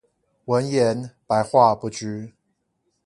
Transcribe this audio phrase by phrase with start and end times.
[0.45, 2.33] 文言、白話不拘